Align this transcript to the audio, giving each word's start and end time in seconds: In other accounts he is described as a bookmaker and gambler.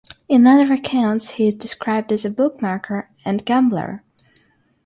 In 0.27 0.47
other 0.47 0.73
accounts 0.73 1.29
he 1.37 1.47
is 1.47 1.53
described 1.53 2.11
as 2.11 2.25
a 2.25 2.31
bookmaker 2.31 3.11
and 3.23 3.45
gambler. 3.45 4.03